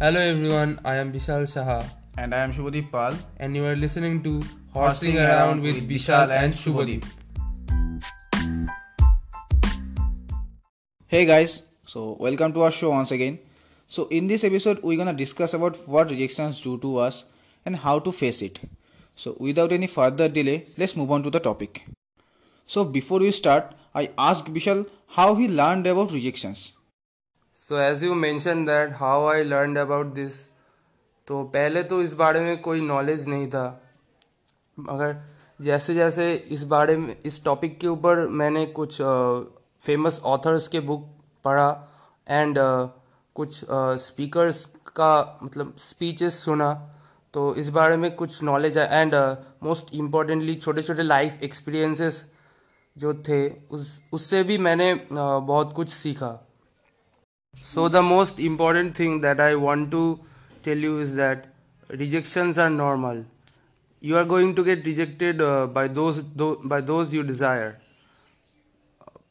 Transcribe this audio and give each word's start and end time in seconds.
Hello 0.00 0.20
everyone, 0.20 0.80
I 0.84 0.94
am 0.96 1.12
Bishal 1.12 1.42
Shaha 1.52 1.84
And 2.16 2.34
I 2.34 2.38
am 2.38 2.52
Shubhadeep 2.52 2.90
Pal. 2.90 3.16
and 3.38 3.56
you 3.56 3.64
are 3.66 3.74
listening 3.76 4.22
to 4.22 4.42
Horsing 4.72 5.18
Around 5.18 5.62
with 5.62 5.88
Bishal 5.88 6.30
and 6.30 6.54
Shubhadeep. 6.54 7.04
Hey 11.06 11.24
guys, 11.24 11.62
so 11.84 12.16
welcome 12.20 12.52
to 12.52 12.62
our 12.62 12.70
show 12.70 12.90
once 12.90 13.10
again. 13.10 13.38
So 13.88 14.06
in 14.08 14.26
this 14.28 14.44
episode 14.44 14.80
we're 14.82 14.96
gonna 14.98 15.12
discuss 15.12 15.54
about 15.54 15.76
what 15.88 16.10
rejections 16.10 16.62
do 16.62 16.78
to 16.78 16.96
us 16.98 17.24
and 17.66 17.76
how 17.76 17.98
to 17.98 18.12
face 18.12 18.42
it. 18.42 18.60
So 19.16 19.36
without 19.40 19.72
any 19.72 19.88
further 19.88 20.28
delay, 20.28 20.66
let's 20.76 20.96
move 20.96 21.10
on 21.10 21.22
to 21.24 21.30
the 21.30 21.40
topic. 21.40 21.84
So 22.66 22.84
before 22.84 23.18
we 23.20 23.32
start, 23.32 23.74
I 23.94 24.10
asked 24.16 24.52
Bishal 24.54 24.86
how 25.08 25.34
he 25.34 25.48
learned 25.48 25.86
about 25.86 26.12
rejections. 26.12 26.72
So 27.58 27.74
as 27.74 28.04
you 28.04 28.14
mention 28.14 28.64
that 28.64 28.92
how 28.94 29.26
I 29.28 29.44
learned 29.44 29.78
about 29.78 30.12
this 30.14 30.34
तो 31.28 31.42
पहले 31.44 31.82
तो 31.82 32.00
इस 32.02 32.12
बारे 32.14 32.40
में 32.40 32.60
कोई 32.62 32.80
knowledge 32.80 33.26
नहीं 33.28 33.48
था। 33.48 33.80
मगर 34.78 35.16
जैसे 35.60 35.94
जैसे 35.94 36.32
इस 36.34 36.62
बारे 36.64 36.96
में 36.96 37.16
इस 37.26 37.42
टॉपिक 37.44 37.78
के 37.80 37.86
ऊपर 37.86 38.26
मैंने 38.42 38.64
कुछ 38.66 39.00
फ़ेमस 39.02 40.18
uh, 40.18 40.24
ऑथर्स 40.24 40.68
के 40.68 40.80
बुक 40.80 41.08
पढ़ा 41.44 41.88
एंड 42.28 42.58
uh, 42.58 42.88
कुछ 43.36 43.64
स्पीकर्स 44.06 44.64
का 44.96 45.38
मतलब 45.42 45.74
स्पीचेस 45.78 46.42
सुना। 46.44 46.72
तो 47.34 47.54
इस 47.54 47.68
बारे 47.70 47.96
में 47.96 48.10
कुछ 48.16 48.42
नॉलेज 48.42 48.78
है 48.78 49.00
एंड 49.00 49.14
मोस्ट 49.62 49.94
इम्पॉर्टेंटली 49.94 50.54
छोटे 50.54 50.82
छोटे 50.82 51.02
लाइफ 51.02 51.42
एक्सपीरियंसेस 51.42 52.26
जो 52.96 53.14
थे 53.28 53.48
उस 53.50 54.00
उससे 54.12 54.42
भी 54.42 54.58
मैंने 54.58 54.94
uh, 54.94 55.08
बहुत 55.12 55.72
कुछ 55.76 55.88
सीखा। 55.88 56.38
So 57.73 57.87
the 57.87 58.01
most 58.01 58.39
important 58.39 58.95
thing 58.95 59.21
that 59.21 59.39
I 59.39 59.55
want 59.55 59.91
to 59.91 60.19
tell 60.63 60.77
you 60.77 60.99
is 60.99 61.15
that 61.15 61.47
rejections 61.89 62.57
are 62.57 62.69
normal. 62.69 63.25
You 63.99 64.17
are 64.17 64.25
going 64.25 64.55
to 64.55 64.63
get 64.63 64.85
rejected 64.85 65.41
uh, 65.41 65.67
by 65.67 65.87
those 65.87 66.23
tho- 66.23 66.59
by 66.63 66.81
those 66.81 67.13
you 67.13 67.23
desire. 67.23 67.79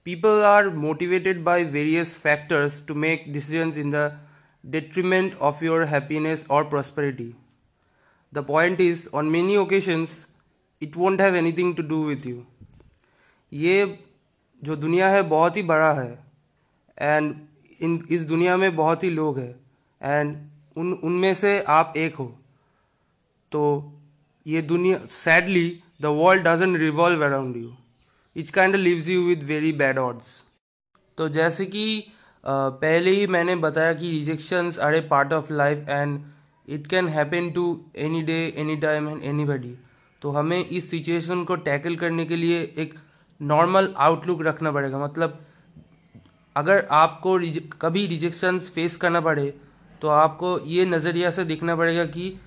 People 0.05 0.43
are 0.45 0.71
motivated 0.71 1.45
by 1.45 1.63
various 1.65 2.17
factors 2.19 2.81
to 2.81 2.95
make 2.95 3.33
decisions 3.33 3.77
in 3.77 3.91
the 3.91 4.15
detriment 4.69 5.35
of 5.41 5.63
your 5.63 5.87
happiness 5.87 6.45
or 6.49 6.65
prosperity. 6.65 7.37
The 8.33 8.43
point 8.43 8.81
is, 8.81 9.09
on 9.13 9.31
many 9.31 9.55
occasions, 9.57 10.27
it 10.81 10.97
won't 10.97 11.21
have 11.21 11.35
anything 11.35 11.75
to 11.77 11.83
do 11.83 12.01
with 12.03 12.27
you. 12.27 12.47
ये 13.53 13.99
जो 14.65 14.75
दुनिया 14.83 15.09
है 15.11 15.23
बहुत 15.29 15.57
ही 15.57 15.63
बड़ा 15.71 15.93
है 15.93 16.19
and 16.99 17.35
in, 17.82 18.04
इस 18.10 18.22
दुनिया 18.24 18.58
में 18.58 18.76
बहुत 18.76 19.04
ही 19.04 19.10
लोग 19.10 19.40
हैं। 19.40 19.56
एंड 20.02 20.36
उन, 20.78 20.94
उनमें 20.94 21.34
से 21.34 21.60
आप 21.62 21.94
एक 21.98 22.16
हो। 22.16 22.26
तो 23.52 23.94
ये 24.46 24.62
दुनिया 24.62 25.00
sadly 25.12 25.68
the 26.02 26.06
world 26.06 26.44
doesn't 26.44 26.76
revolve 26.78 27.26
around 27.26 27.58
you 27.58 27.72
it's 28.36 28.52
kind 28.52 28.76
leaves 28.76 29.08
you 29.10 29.22
with 29.28 29.44
very 29.44 29.72
bad 29.74 29.98
odds 29.98 30.44
तो 31.18 31.28
जैसे 31.30 31.66
कि 31.66 32.04
पहले 32.44 33.12
ही 33.12 33.28
मैंने 33.28 33.56
बताया 33.56 33.94
कि 33.94 34.12
rejections 34.12 34.80
are 34.80 34.96
a 34.96 35.02
part 35.10 35.34
of 35.34 35.52
life 35.54 35.90
and 35.90 36.20
it 36.68 36.88
can 36.88 37.08
happen 37.08 37.50
to 37.52 37.66
any 37.98 38.22
day 38.22 38.38
any 38.58 38.76
time 38.78 39.10
and 39.10 39.24
anybody 39.46 39.76
तो 40.22 40.30
हमें 40.32 40.58
इस 40.60 40.90
सिचुएशन 40.92 41.44
को 41.44 41.56
टैकल 41.66 41.96
करने 41.96 42.26
के 42.26 42.36
लिए 42.36 42.62
एक 42.78 42.94
नॉर्मल 43.42 43.94
आउटलुक 43.98 44.42
रखना 44.42 44.72
पड़ेगा। 44.72 45.00
मतलब 45.00 45.40
अगर 46.58 46.88
आपको 46.92 47.38
रिजे- 47.38 47.76
कभी 47.82 48.08
रिजेक्शंस 48.08 48.72
फेस 48.72 48.96
करना 48.96 49.22
पड़े 49.22 49.62
तो 50.02 50.08
आपको 50.08 50.60
ये 50.60 50.86
नज़रिया 50.86 51.30
से 51.30 51.46
देखना 51.46 51.76
पड़ेगा 51.76 52.06
कि 52.06 52.40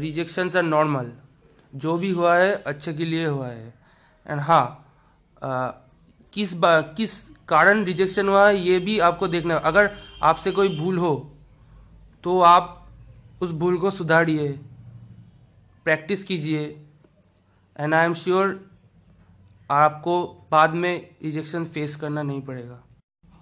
रिजेक्शंस 0.00 0.56
आर 0.56 0.62
नॉर्मल 0.62 1.12
जो 1.74 1.98
भी 1.98 2.10
हुआ 2.10 2.36
है, 2.36 2.62
अच्छे 2.66 2.94
के 2.94 3.04
लिए 3.04 3.26
हुआ 3.26 3.48
है। 3.48 3.74
एंड 4.26 4.40
हाँ 4.40 4.78
किस 6.32 6.54
बा, 6.54 6.80
किस 6.80 7.30
कारण 7.30 7.84
रिजेक्शन 7.84 8.28
हुआ 8.28 8.48
है, 8.48 8.56
ये 8.56 8.78
भी 8.78 8.98
आपको 8.98 9.28
देखना। 9.28 9.56
अगर 9.56 9.96
आपसे 10.22 10.50
कोई 10.50 10.78
भूल 10.78 10.98
हो 10.98 11.32
तो 12.24 12.40
आप 12.40 12.88
उस 13.42 13.50
भूल 13.50 13.78
को 13.78 13.90
सुधारिए। 13.90 14.52
प्रैक्टिस 15.84 16.24
कीजिए। 16.24 16.86
एंड 17.78 17.94
आई 17.94 18.04
एम 18.04 18.14
श्योर 18.14 18.70
आपको 19.70 20.46
बाद 20.50 20.74
में 20.74 21.14
रिजेक्शन 21.24 21.64
फेस 21.64 21.96
करना 21.96 22.22
नहीं 22.22 22.42
पड़ेगा। 22.42 22.80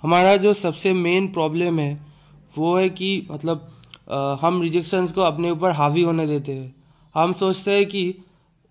हमारा 0.02 0.36
जो 0.36 0.52
सबसे 0.52 0.92
मेन 0.94 1.26
प्रॉब्लम 1.32 1.78
है 1.78 1.92
वो 2.58 2.76
है 2.76 2.88
कि 2.90 3.10
मतलब 3.30 3.66
अ, 4.10 4.36
हम 4.40 4.60
रिजेक्शंस 4.62 5.12
को 5.12 5.20
अपने 5.22 5.50
ऊपर 5.50 5.70
हावी 5.72 6.02
होने 6.02 6.26
देते 6.26 6.52
हैं। 6.52 6.74
हम 7.14 7.32
सोचते 7.32 7.76
हैं 7.76 7.86
कि 7.86 8.02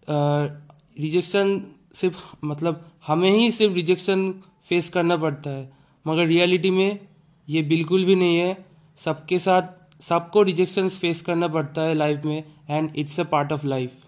रिजेक्शन 0.07 1.62
सिर्फ़ 1.95 2.23
मतलब 2.45 2.85
हमें 3.07 3.29
ही 3.31 3.51
सिर्फ़ 3.51 3.73
रिजेक्शन 3.75 4.31
फेस 4.69 4.90
करना 4.90 5.17
पड़ता 5.17 5.50
है। 5.50 5.69
मगर 6.06 6.25
रियलिटी 6.25 6.72
में 6.72 7.00
ये 7.47 7.61
बिल्कुल 7.63 8.06
भी 8.06 8.16
नहीं 8.16 8.38
है। 8.38 8.57
सबके 8.97 9.40
साथ 9.40 10.01
सबको 10.03 10.41
रिजेक्शंस 10.44 10.97
फेस 11.00 11.22
करना 11.22 11.47
पड़ता 11.47 11.81
है 11.81 11.94
लाइफ 11.94 12.25
में 12.25 12.44
and 12.69 12.91
it's 12.96 13.19
a 13.19 13.23
part 13.31 13.51
of 13.51 13.66
life 13.66 14.06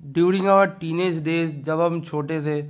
during 0.00 0.46
our 0.46 0.66
teenage 0.80 1.22
days 1.24 1.52
जब 1.62 1.80
हम 1.80 2.00
छोटे 2.00 2.40
थे 2.42 2.60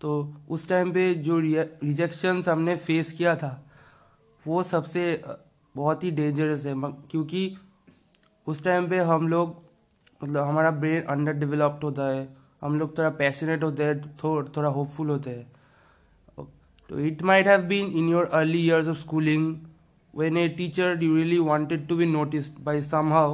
तो 0.00 0.34
उस 0.50 0.68
टाइम 0.68 0.92
पे 0.92 1.14
जो 1.26 1.38
रिजेक्शंस 1.38 2.48
हमने 2.48 2.76
फेस 2.76 3.12
किया 3.12 3.34
था 3.36 3.50
वो 4.46 4.62
सबसे 4.62 5.22
बहुत 5.76 6.04
ही 6.04 6.10
डेंजरस 6.10 6.66
है। 6.66 6.74
क्योंकि 7.10 7.56
उस 8.46 8.62
टाइम 8.64 8.88
पे 8.90 8.98
हम 8.98 9.28
लोग 9.28 9.56
मतलब 10.22 10.44
हमारा 10.44 10.70
ब्रेन 10.70 11.02
अंडर 11.02 11.32
डेवलप्ड 11.32 11.84
होता 11.84 12.06
है 12.08 12.26
हम 12.62 12.78
लोग 12.78 12.96
थोड़ा 12.98 13.10
पैशनेट 13.18 13.62
होते 13.64 13.84
हैं 13.84 14.00
थो, 14.00 14.42
थोड़ा 14.56 14.68
होपफुल 14.68 15.08
होते 15.10 15.30
हैं। 15.30 15.46
तो 16.88 16.98
it 16.98 17.22
might 17.22 17.46
have 17.46 17.62
been 17.68 17.92
in 17.98 18.08
your 18.08 18.24
early 18.24 18.66
years 18.68 18.88
of 18.88 18.98
schooling 19.00 19.44
when 20.14 20.38
a 20.42 20.48
teacher 20.58 20.88
you 21.02 21.14
really 21.14 21.38
wanted 21.48 21.86
to 21.88 21.96
be 21.96 22.06
noticed 22.12 22.54
by 22.68 22.74
somehow 22.80 23.26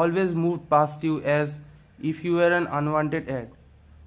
always 0.00 0.34
moved 0.42 0.68
past 0.70 1.02
you 1.08 1.20
as 1.32 1.58
if 2.10 2.24
you 2.24 2.36
were 2.36 2.52
an 2.58 2.68
unwanted 2.78 3.28
ad. 3.28 3.48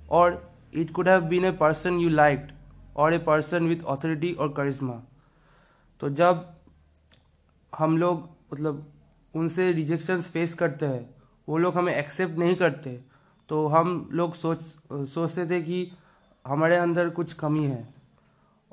Or 0.09 0.39
it 0.81 0.93
could 0.93 1.07
have 1.07 1.29
been 1.29 1.45
a 1.45 1.53
person 1.53 1.99
you 1.99 2.09
liked 2.09 2.51
or 2.95 3.09
a 3.11 3.19
person 3.19 3.67
with 3.69 3.83
authority 3.93 4.35
or 4.35 4.49
charisma. 4.59 4.99
तो 6.01 6.09
जब 6.09 6.45
हम 7.73 7.97
लोग 7.97 8.29
मतलब 8.53 8.85
उनसे 9.33 9.71
rejections 9.71 10.29
face 10.31 10.53
करते 10.53 10.85
हैं, 10.85 11.09
वो 11.47 11.57
लोग 11.57 11.77
हमें 11.77 11.93
एक्सेप्ट 11.95 12.37
नहीं 12.37 12.55
करते 12.55 12.99
तो 13.49 13.65
हम 13.67 14.09
लोग 14.11 14.35
सोच, 14.35 14.59
सोचते 14.91 15.45
थे 15.49 15.61
कि 15.61 15.91
हमारे 16.45 16.77
अंदर 16.77 17.09
कुछ 17.09 17.33
कमी 17.33 17.63
है। 17.65 17.87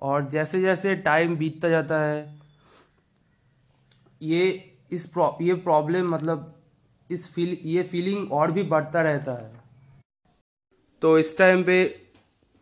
और 0.02 0.28
जैसे 0.28 0.60
जैसे 0.60 0.94
टाइम 0.96 1.36
बीतता 1.36 1.68
जाता 1.68 2.00
है, 2.00 2.36
ये 4.22 4.72
इस 4.92 5.06
प्रॉ 5.06 5.30
ये 5.42 5.54
प्रॉब्लम 5.54 6.14
मतलब 6.14 6.54
इस 7.10 7.32
फील 7.34 7.56
ये 7.64 7.82
फीलिंग 7.82 8.32
और 8.32 8.52
भी 8.52 8.62
बढ़ता 8.62 9.02
रहता 9.02 9.32
है। 9.32 9.61
तो 11.02 11.18
इस 11.18 11.36
टाइम 11.38 11.62
पे 11.64 11.74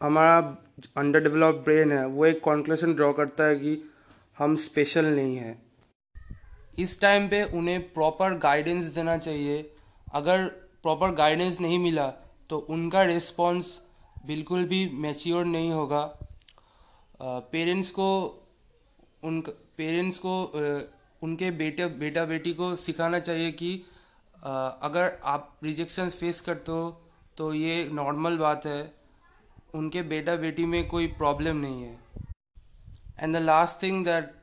हमारा 0.01 0.37
अंडर 0.97 1.21
डेवलप 1.21 1.55
ब्रेन 1.65 1.91
है, 1.93 2.07
वो 2.07 2.27
एक 2.27 2.41
कॉन्क्लूशन 2.41 2.95
ड्रॉ 2.95 3.13
करता 3.13 3.45
है 3.45 3.57
कि 3.57 3.73
हम 4.37 4.55
स्पेशल 4.57 5.07
नहीं 5.07 5.37
हैं। 5.37 5.63
इस 6.79 7.01
टाइम 7.01 7.29
पे 7.29 7.43
उन्हें 7.59 7.81
प्रॉपर 7.93 8.37
गाइडेंस 8.39 8.85
देना 8.95 9.17
चाहिए। 9.19 9.59
अगर 10.13 10.45
प्रॉपर 10.83 11.11
गाइडेंस 11.15 11.61
नहीं 11.61 11.79
मिला 11.79 12.09
तो 12.51 12.59
उनका 12.71 13.03
रिस्पॉन्स 13.03 13.81
बिल्कुल 14.27 14.65
भी 14.65 14.89
मैच्योर 14.99 15.45
नहीं 15.45 15.71
होगा। 15.73 16.03
पेरेंट्स 17.53 17.91
को 17.91 18.09
उन 19.25 19.41
पेरेंट्स 19.77 20.19
को 20.19 20.43
उनके 21.23 21.51
बेटे 21.53 21.87
बेटा 22.01 22.25
बेटी 22.25 22.53
को 22.55 22.75
सिखाना 22.79 23.19
चाहिए 23.21 23.53
कि 23.53 23.75
अगर 24.37 25.19
आप 25.27 25.57
रिजेक्शन 25.65 26.09
फेस 26.11 26.41
करते 26.41 26.73
हो 26.73 26.91
तो 27.37 27.55
ये 27.55 27.89
नॉर्मल 27.93 28.37
बात 28.39 28.67
है। 28.67 28.95
उनके 29.75 30.03
बेटा 30.03 30.37
बेटी 30.37 30.65
में 30.65 30.89
कोई 30.89 31.07
प्रॉब्लम 31.07 31.57
नहीं 31.57 31.83
है। 31.83 31.99
And 33.21 33.37
the 33.37 33.39
last 33.39 33.83
thing 33.83 34.05
that 34.05 34.35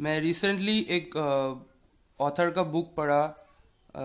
मैं 0.00 0.20
रिसेंटली 0.20 0.78
एक 0.90 1.16
ऑथर 2.20 2.48
uh, 2.48 2.54
का 2.54 2.62
बुक 2.62 2.94
पढ़ा। 2.96 3.24
अ, 3.94 4.02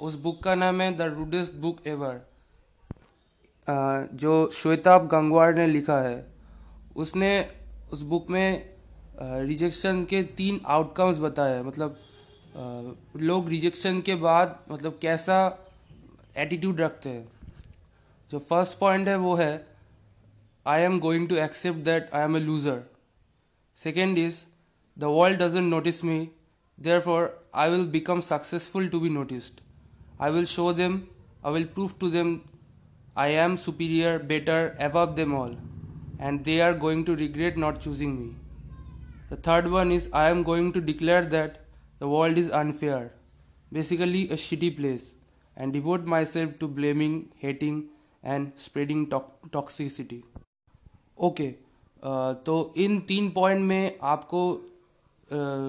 उस 0.00 0.14
बुक 0.14 0.42
का 0.42 0.54
नाम 0.54 0.80
है 0.80 0.96
द 0.96 1.02
रूडेस्ट 1.02 1.52
बुक 1.52 1.86
एवर 1.86 2.20
जो 4.14 4.50
श्वेताब 4.50 5.06
गंगवार 5.06 5.54
ने 5.54 5.66
लिखा 5.66 6.00
है। 6.00 6.26
उसने 6.96 7.50
उस 7.92 8.02
बुक 8.02 8.30
में 8.30 8.74
रिजेक्शन 9.20 10.02
uh, 10.02 10.08
के 10.08 10.22
तीन 10.22 10.60
आउटकम्स 10.66 11.18
बताए। 11.18 11.62
मतलब 11.62 11.98
अ, 12.56 12.92
लोग 13.16 13.48
रिजेक्शन 13.48 14.00
के 14.00 14.14
बाद 14.14 14.58
मतलब 14.70 14.98
कैसा 15.02 15.38
एटीट्यूड 16.36 16.80
रखते 16.80 17.08
हैं। 17.08 17.28
जो 18.30 18.38
फ़र्स्ट 18.38 18.78
पॉइंट 18.78 19.08
है 19.08 19.16
वो 19.18 19.34
है 19.36 19.52
I 20.66 20.82
am 20.82 20.98
going 21.00 21.28
to 21.28 21.36
accept 21.36 21.78
that 21.84 22.10
I 22.14 22.24
am 22.24 22.36
a 22.36 22.40
loser 22.40 22.82
second 23.76 24.18
is 24.18 24.40
the 24.96 25.04
world 25.10 25.42
doesn't 25.42 25.64
notice 25.64 26.04
me 26.04 26.18
therefore 27.00 27.28
I 27.54 27.70
will 27.70 27.86
become 27.88 28.20
successful 28.20 28.88
to 28.88 29.00
be 29.00 29.10
noticed 29.10 29.60
I 30.20 30.30
will 30.30 30.44
show 30.44 30.72
them 30.72 31.00
I 31.46 31.52
will 31.52 31.64
prove 31.74 31.92
to 32.00 32.10
them 32.10 32.38
I 33.18 33.32
am 33.44 33.56
superior 33.56 34.22
better 34.24 34.76
above 34.80 35.14
them 35.14 35.34
all 35.36 35.56
and 36.20 36.42
they 36.44 36.58
are 36.60 36.78
going 36.78 37.04
to 37.06 37.14
regret 37.14 37.58
not 37.58 37.78
choosing 37.78 38.18
me 38.18 38.30
the 39.30 39.42
third 39.46 39.66
one 39.68 39.92
is 39.92 40.08
I 40.14 40.30
am 40.30 40.42
going 40.42 40.72
to 40.72 40.80
declare 40.80 41.24
that 41.30 41.58
the 42.00 42.12
world 42.12 42.38
is 42.38 42.50
unfair 42.60 43.10
basically 43.72 44.26
a 44.26 44.36
shitty 44.36 44.70
place 44.70 45.12
and 45.60 45.72
devote 45.74 46.06
myself 46.06 46.48
to 46.60 46.68
blaming, 46.68 47.20
hating, 47.44 47.82
and 48.26 48.68
spreading 48.68 49.10
to- 49.10 49.52
toxicity. 49.56 50.20
Okay 51.18 51.52
okay, 51.52 52.44
तो 52.44 52.74
इन 52.76 53.00
तीन 53.00 53.30
point 53.30 53.60
में 53.60 53.98
आपको 54.02 54.62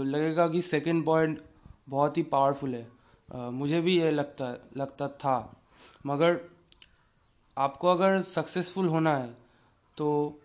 लगेगा 0.04 0.48
कि 0.48 0.62
second 0.62 1.06
point 1.06 1.44
बहुत 1.90 2.18
ही 2.18 2.24
powerful 2.24 2.76
है। 2.76 2.92
मुझे 3.36 3.82
भी 3.82 4.00
ये 4.00 4.12
लगता 4.12 4.70
लगता 4.78 5.08
था। 5.08 5.64
मगर 6.06 6.42
आपको 7.58 7.88
अगर 7.88 8.22
सक्सेसफुल 8.22 8.88
होना 8.88 9.18
है 9.18 9.36
तो 9.98 10.40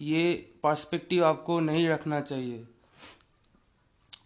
ये 0.00 0.50
पर्सपेक्टिव 0.62 1.24
आपको 1.24 1.60
नहीं 1.60 1.88
रखना 1.88 2.20
चाहिए। 2.20 2.68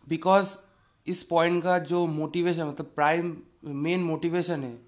बिकॉज़ 0.08 0.58
इस 1.06 1.22
पॉइंट 1.22 1.62
का 1.62 1.78
जो 1.80 2.04
मोटिवेशन 2.06 2.64
मतलब 2.64 2.92
प्राइम, 2.96 3.36
मेन 3.64 4.02
मोटिवेशन 4.02 4.62
है, 4.64 4.78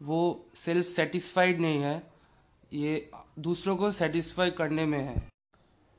वो 0.00 0.46
सेल्फ 0.54 0.86
सेटिस्फाइड 0.86 1.60
नहीं 1.60 1.82
है, 1.82 2.02
ये 2.72 3.10
दूसरों 3.38 3.76
को 3.76 3.90
सेटिस्फाई 3.90 4.50
करने 4.50 4.86
में 4.86 4.98
है। 4.98 5.16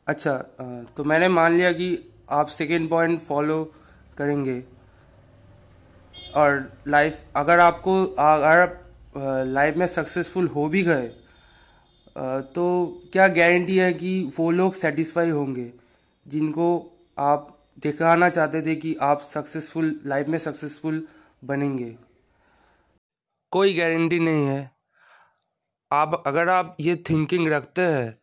अच्छा 0.08 0.38
तो 0.98 1.04
मैंने 1.04 1.28
मान 1.30 1.54
लिया 1.54 1.72
कि 1.72 1.98
आप 2.32 2.48
सेकेंड 2.48 2.90
पॉइंट 2.90 3.20
फॉलो 3.20 3.64
करेंगे। 4.18 4.64
और 6.36 6.72
लाइफ 6.88 7.26
अगर 7.36 7.60
आपको, 7.60 8.04
अगर 8.06 8.60
आप 8.60 8.84
लाइफ 9.48 9.78
में 9.78 9.86
सक्सेसफुल 9.88 10.48
हो 10.48 10.68
भी 10.70 10.84
गए 10.84 11.08
तो 12.56 12.66
क्या 13.14 13.28
गारंटी 13.30 13.78
है 13.78 13.92
कि 13.94 14.32
वो 14.38 14.50
लोग 14.52 14.74
सेटिस्फाई 14.74 15.30
होंगे, 15.30 15.72
जिनको 16.26 16.70
आप 17.20 17.57
दिखाना 17.80 18.30
चाहते 18.30 18.62
थे 18.62 18.76
कि 18.76 18.96
आप 19.02 19.22
सक्सेसफुल 19.22 20.00
लाइफ 20.06 20.28
में 20.28 20.38
सक्सेसफुल 20.38 21.08
बनेंगे। 21.44 21.96
कोई 23.52 23.74
गारंटी 23.74 24.20
नहीं 24.20 24.46
है। 24.46 24.72
आप, 25.92 26.24
अगर 26.28 26.50
आप 26.50 26.78
ये 26.80 27.04
थिंकिंग 27.10 27.48
रखते 27.48 27.82
हैं 27.82 28.20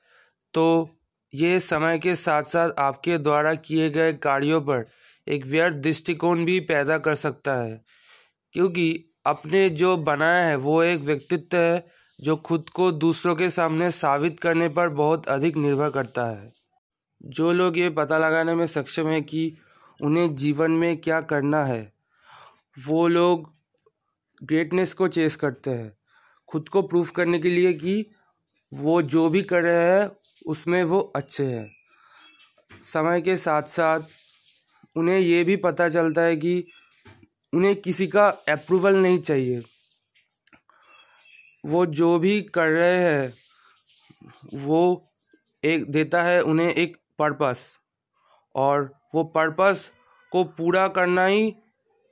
तो 0.54 0.90
ये 1.34 1.60
समय 1.60 1.98
के 1.98 2.14
साथ 2.14 2.42
साथ 2.42 2.70
आपके 2.78 3.18
द्वारा 3.18 3.54
किए 3.54 3.90
गए 3.90 4.12
कार्यों 4.12 4.60
पर 4.60 4.86
एक 5.28 5.46
व्यर्थ 5.46 5.76
दृष्टिकोण 5.76 6.44
भी 6.44 6.60
पैदा 6.60 6.98
कर 6.98 7.14
सकता 7.14 7.54
है। 7.54 7.84
क्योंकि 8.52 9.04
अपने 9.26 9.70
जो 9.70 9.96
बनाया 9.96 10.46
है, 10.46 10.56
वो 10.56 10.82
एक 10.82 11.00
व्यक्तित्व 11.00 11.56
है, 11.56 11.86
जो 12.20 12.36
खुद 12.36 12.68
को 12.68 12.92
दूसरों 12.92 13.36
के 13.36 13.50
सामने 13.50 13.90
साबित 13.90 14.40
करने 14.40 14.68
पर 14.68 14.88
बहुत 14.88 15.28
अधिक 15.28 15.56
निर्भर 15.56 15.90
करता 15.90 16.26
है। 16.26 16.63
जो 17.24 17.52
लोग 17.52 17.78
ये 17.78 17.90
पता 17.90 18.18
लगाने 18.18 18.54
में 18.54 18.66
सक्षम 18.66 19.08
है 19.08 19.20
कि 19.20 19.56
उन्हें 20.02 20.34
जीवन 20.34 20.70
में 20.70 20.96
क्या 20.96 21.20
करना 21.20 21.64
है, 21.64 21.92
वो 22.86 23.08
लोग 23.08 23.54
ग्रेटनेस 24.42 24.94
को 24.94 25.08
चेस 25.08 25.36
करते 25.36 25.70
हैं। 25.70 25.98
खुद 26.48 26.68
को 26.68 26.82
प्रूफ 26.82 27.10
करने 27.10 27.38
के 27.38 27.48
लिए 27.48 27.72
कि 27.72 28.10
वो 28.74 29.02
जो 29.02 29.28
भी 29.28 29.42
कर 29.42 29.62
रहे 29.62 30.00
हैं, 30.00 30.10
उसमें 30.46 30.84
वो 30.84 31.00
अच्छे 31.00 31.46
हैं। 31.46 31.76
समय 32.82 33.20
के 33.20 33.36
साथ 33.36 33.62
साथ 33.62 34.00
उन्हें 34.96 35.18
ये 35.18 35.44
भी 35.44 35.56
पता 35.56 35.88
चलता 35.88 36.22
है 36.22 36.36
कि 36.36 36.66
उन्हें 37.54 37.76
किसी 37.76 38.06
का 38.06 38.28
अप्रूवल 38.28 38.96
नहीं 38.96 39.18
चाहिए। 39.18 39.62
वो 41.66 41.86
जो 41.86 42.18
भी 42.18 42.42
कर 42.42 42.66
रहे 42.66 42.98
हैं, 42.98 43.34
वो 44.54 45.06
एक, 45.64 45.90
देता 45.90 46.22
है 46.22 46.42
उन्हें 46.42 46.74
एक 46.74 46.96
पर्पस। 47.18 47.78
और 48.54 48.90
वो 49.14 49.24
पर्पस 49.34 49.90
को 50.32 50.44
पूरा 50.58 50.86
करना 50.88 51.26
ही 51.26 51.54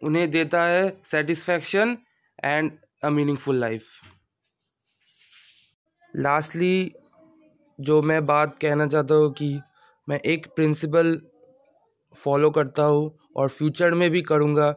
उन्हें 0.03 0.31
देता 0.31 0.63
है 0.65 0.89
satisfaction 1.05 1.97
and 2.39 2.71
a 3.05 3.09
meaningful 3.11 3.57
life 3.57 3.87
lastly 6.15 6.93
जो 7.79 8.01
मैं 8.03 8.25
बात 8.27 8.59
कहना 8.59 8.87
चाहता 8.87 9.15
हूँ 9.15 9.33
कि 9.33 9.59
मैं 10.09 10.19
एक 10.21 10.47
प्रिंसिपल 10.57 11.21
फॉलो 12.15 12.51
करता 12.51 12.83
हूँ 12.85 13.11
और 13.37 13.49
फ्यूचर 13.49 13.95
में 13.95 14.11
भी 14.11 14.23
करूँगा, 14.23 14.75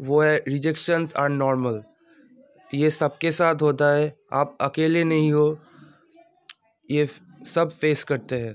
वो 0.00 0.20
है 0.22 0.36
रिजेक्शंस 0.48 1.14
आर 1.16 1.28
नॉर्मल 1.28 1.82
ये 2.74 2.90
सबके 2.90 3.30
साथ 3.30 3.62
होता 3.62 3.90
है, 3.90 4.14
आप 4.32 4.56
अकेले 4.60 5.04
नहीं 5.04 5.32
हो, 5.32 5.58
ये 6.88 7.06
सब 7.46 7.70
फेस 7.70 8.04
करते 8.04 8.40
हैं। 8.40 8.54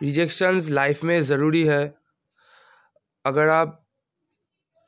रिजेक्शंस 0.00 0.68
लाइफ 0.70 1.04
में 1.04 1.20
ज़रूरी 1.22 1.64
है। 1.66 1.82
अगर 3.24 3.48
आप 3.50 3.84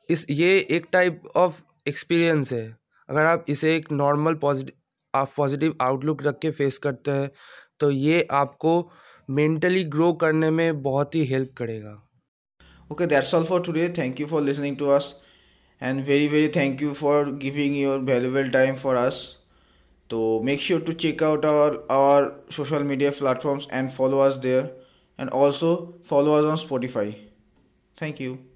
इस, 0.09 0.25
ये 0.29 0.57
एक 0.69 0.85
टाइप 0.91 1.21
ऑफ़ 1.35 1.61
एक्सपीरियंस 1.87 2.51
है। 2.53 2.65
अगर 3.09 3.25
आप 3.25 3.45
इसे 3.49 3.75
एक 3.75 3.91
नॉर्मल 3.91 4.35
पॉजिटिव 4.35 4.73
आप 5.13 5.31
पॉजिटिव 5.37 5.75
आउटलुक 5.81 6.23
रख 6.23 6.37
के 6.41 6.51
फेस 6.51 6.77
करते 6.77 7.11
हैं 7.11 7.29
तो 7.79 7.89
ये 7.91 8.27
आपको 8.31 8.91
मेंटली 9.29 9.83
ग्रो 9.85 10.11
करने 10.21 10.49
में 10.51 10.81
बहुत 10.81 11.15
ही 11.15 11.23
हेल्प 11.25 11.53
करेगा। 11.57 11.91
Okay 12.91 13.05
that's 13.05 13.33
all 13.35 13.43
for 13.45 13.61
today 13.61 13.87
thank 13.97 14.19
you 14.19 14.27
for 14.27 14.41
listening 14.41 14.77
to 14.77 14.85
us 14.89 15.13
and 15.81 16.03
very 16.07 16.27
very 16.27 16.47
thank 16.55 16.81
you 16.81 16.93
for 16.93 17.31
giving 17.39 17.75
your 17.77 17.99
valuable 18.05 18.49
time 18.49 18.75
for 18.75 18.95
us 18.95 19.19
तो 20.09 20.41
make 20.43 20.61
sure 20.61 20.81
to 20.81 20.91
check 21.03 21.23
out 21.23 21.45
our 21.45 21.75
our 21.91 22.31
social 22.51 22.83
media 22.83 23.11
platforms 23.19 23.67
and 23.73 23.89
follow 23.89 24.19
us 24.19 24.35
there 24.45 24.80
and 25.17 25.29
also 25.29 25.95
follow 26.03 26.33
us 26.33 26.45
on 26.63 26.69
Spotify. 26.69 27.15
Thank 27.97 28.19
you. 28.19 28.50